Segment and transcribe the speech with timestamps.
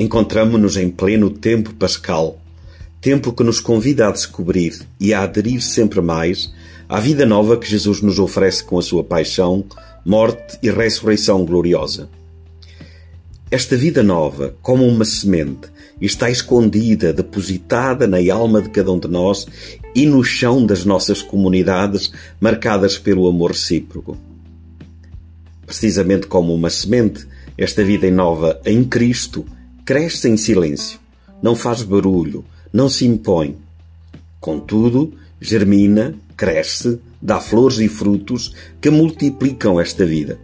[0.00, 2.40] Encontramo-nos em pleno tempo pascal,
[3.02, 6.50] tempo que nos convida a descobrir e a aderir sempre mais
[6.88, 9.62] à vida nova que Jesus nos oferece com a sua paixão,
[10.02, 12.08] morte e ressurreição gloriosa.
[13.50, 15.68] Esta vida nova, como uma semente,
[16.00, 19.46] está escondida, depositada na alma de cada um de nós
[19.94, 22.10] e no chão das nossas comunidades
[22.40, 24.16] marcadas pelo amor recíproco.
[25.66, 29.44] Precisamente como uma semente, esta vida nova em Cristo
[29.90, 31.00] cresce em silêncio,
[31.42, 33.56] não faz barulho, não se impõe.
[34.38, 40.38] Contudo, germina, cresce, dá flores e frutos que multiplicam esta vida.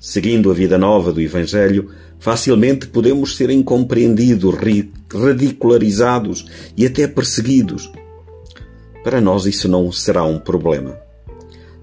[0.00, 4.52] Seguindo a vida nova do Evangelho, facilmente podemos ser incompreendidos,
[5.08, 7.88] ridicularizados e até perseguidos.
[9.04, 10.98] Para nós isso não será um problema.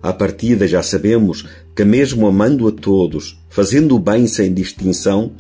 [0.03, 5.31] À partida já sabemos que, mesmo amando a todos, fazendo o bem sem distinção,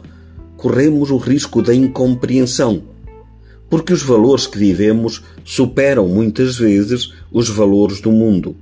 [0.57, 2.83] corremos o risco da incompreensão,
[3.69, 8.55] porque os valores que vivemos superam muitas vezes os valores do mundo.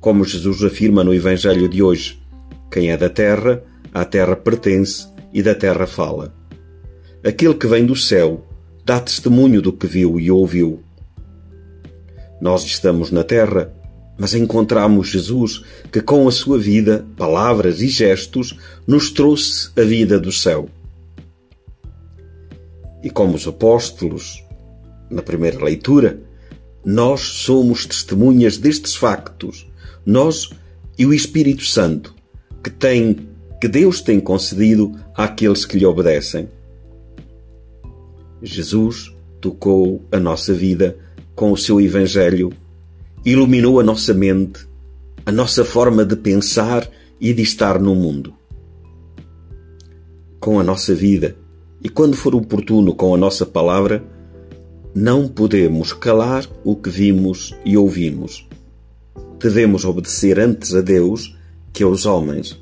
[0.00, 2.18] Como Jesus afirma no Evangelho de hoje:
[2.70, 6.34] quem é da terra, à terra pertence e da terra fala.
[7.24, 8.44] Aquele que vem do céu
[8.84, 10.82] dá testemunho do que viu e ouviu.
[12.40, 13.72] Nós estamos na terra
[14.16, 20.18] mas encontramos Jesus que, com a sua vida, palavras e gestos, nos trouxe a vida
[20.18, 20.68] do céu.
[23.04, 24.42] E como os apóstolos,
[25.10, 26.18] na primeira leitura,
[26.82, 29.70] nós somos testemunhas destes factos,
[30.06, 30.48] nós
[30.98, 32.14] e o Espírito Santo,
[32.62, 33.28] que tem
[33.60, 36.48] que Deus tem concedido àqueles que lhe obedecem.
[38.42, 40.98] Jesus tocou a nossa vida
[41.34, 42.52] com o seu evangelho
[43.24, 44.66] iluminou a nossa mente,
[45.24, 48.34] a nossa forma de pensar e de estar no mundo.
[50.38, 51.36] Com a nossa vida
[51.84, 54.02] e, quando for oportuno, com a nossa palavra,
[54.94, 58.48] não podemos calar o que vimos e ouvimos.
[59.38, 61.36] Devemos obedecer antes a Deus
[61.72, 62.58] que aos homens.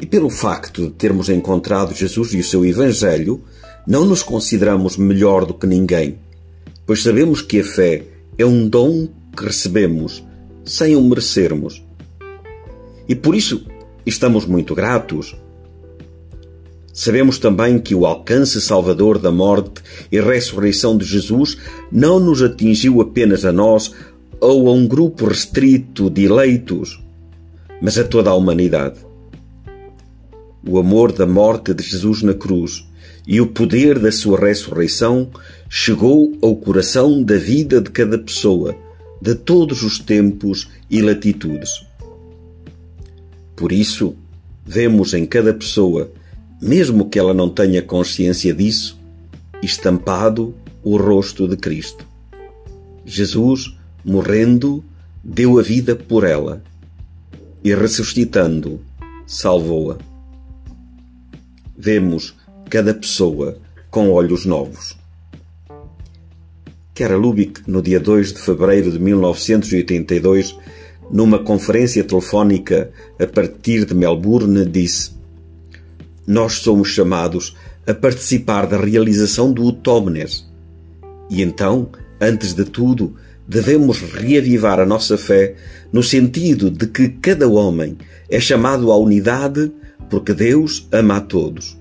[0.00, 3.42] E pelo facto de termos encontrado Jesus e o seu Evangelho,
[3.86, 6.18] não nos consideramos melhor do que ninguém
[6.86, 8.04] pois sabemos que a fé
[8.38, 10.24] é um dom que recebemos
[10.64, 11.84] sem o merecermos.
[13.08, 13.66] E por isso
[14.06, 15.36] estamos muito gratos.
[16.96, 21.58] Sabemos também que o alcance salvador da morte e ressurreição de Jesus
[21.92, 23.92] não nos atingiu apenas a nós
[24.40, 26.98] ou a um grupo restrito de eleitos,
[27.82, 28.96] mas a toda a humanidade.
[30.66, 32.88] O amor da morte de Jesus na cruz
[33.26, 35.28] e o poder da sua ressurreição
[35.68, 38.74] chegou ao coração da vida de cada pessoa,
[39.20, 41.84] de todos os tempos e latitudes.
[43.54, 44.16] Por isso,
[44.64, 46.10] vemos em cada pessoa,
[46.60, 48.98] mesmo que ela não tenha consciência disso,
[49.62, 52.06] estampado o rosto de Cristo.
[53.04, 54.84] Jesus, morrendo,
[55.22, 56.62] deu a vida por ela
[57.62, 58.80] e ressuscitando,
[59.26, 59.98] salvou-a.
[61.76, 62.34] Vemos
[62.70, 63.58] cada pessoa
[63.90, 64.96] com olhos novos.
[66.94, 70.56] Kera Lubick, no dia 2 de fevereiro de 1982,
[71.10, 72.90] numa conferência telefónica
[73.20, 75.10] a partir de Melbourne, disse:
[76.26, 77.54] Nós somos chamados
[77.86, 80.44] a participar da realização do Utómenes.
[81.30, 81.88] E então,
[82.20, 83.14] antes de tudo,
[83.46, 85.54] devemos reavivar a nossa fé
[85.92, 87.96] no sentido de que cada homem
[88.28, 89.70] é chamado à unidade
[90.10, 91.78] porque Deus ama a todos.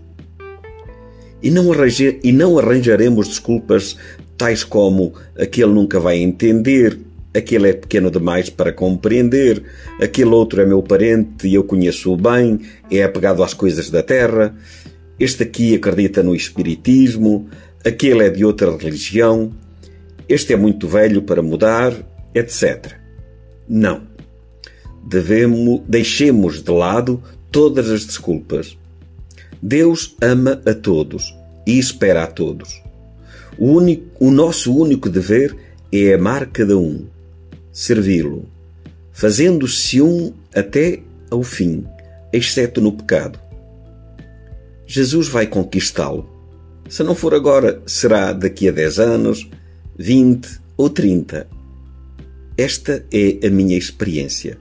[1.41, 3.97] E não, arranje, e não arranjaremos desculpas
[4.37, 6.99] tais como aquele nunca vai entender,
[7.35, 9.61] aquele é pequeno demais para compreender,
[10.01, 14.55] aquele outro é meu parente e eu conheço-o bem, é apegado às coisas da terra,
[15.19, 17.49] este aqui acredita no espiritismo,
[17.83, 19.51] aquele é de outra religião,
[20.27, 21.93] este é muito velho para mudar,
[22.33, 22.93] etc.
[23.67, 24.01] Não.
[25.07, 27.21] Devemos, deixemos de lado
[27.51, 28.77] todas as desculpas.
[29.61, 31.33] Deus ama a todos
[31.65, 32.81] e espera a todos.
[33.57, 35.55] O, único, o nosso único dever
[35.91, 37.05] é amar cada um,
[37.75, 38.47] servi-lo,
[39.11, 41.85] fazendo-se um até ao fim,
[42.31, 43.37] exceto no pecado.
[44.87, 46.29] Jesus vai conquistá-lo.
[46.87, 49.49] Se não for agora, será daqui a 10 anos,
[49.97, 51.45] 20 ou 30.
[52.57, 54.57] Esta é a minha experiência.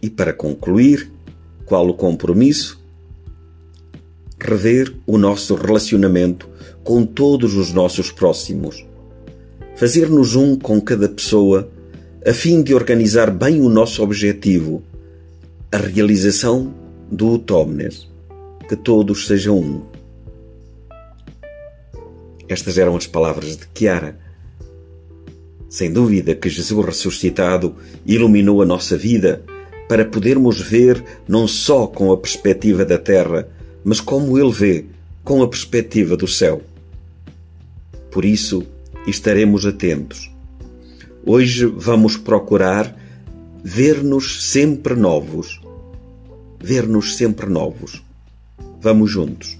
[0.00, 1.10] E para concluir,
[1.66, 2.80] qual o compromisso?
[4.40, 6.48] rever o nosso relacionamento
[6.82, 8.84] com todos os nossos próximos,
[9.80, 11.70] fazer-nos um com cada pessoa,
[12.26, 14.82] a fim de organizar bem o nosso objetivo,
[15.72, 16.74] a realização
[17.10, 18.06] do Utomnes,
[18.68, 19.82] que todos sejam um.
[22.46, 24.18] Estas eram as palavras de Chiara.
[25.70, 27.74] Sem dúvida que Jesus ressuscitado
[28.04, 29.42] iluminou a nossa vida
[29.88, 33.48] para podermos ver não só com a perspectiva da terra,
[33.82, 34.84] mas como Ele vê
[35.24, 36.60] com a perspectiva do céu.
[38.10, 38.66] Por isso,
[39.06, 40.30] estaremos atentos.
[41.24, 42.96] Hoje vamos procurar
[43.62, 45.60] ver-nos sempre novos.
[46.62, 48.02] Ver-nos sempre novos.
[48.82, 49.58] Vamos juntos.